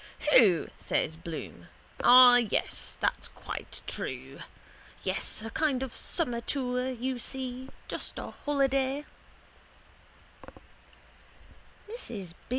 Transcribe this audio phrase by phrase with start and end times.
[0.31, 0.71] —Who?
[0.79, 1.67] says Bloom.
[2.03, 2.97] Ah, yes.
[2.99, 4.39] That's quite true.
[5.03, 7.69] Yes, a kind of summer tour, you see.
[7.87, 9.05] Just a holiday.